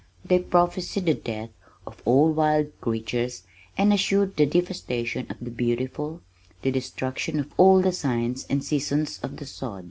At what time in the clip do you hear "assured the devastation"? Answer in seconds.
3.93-5.27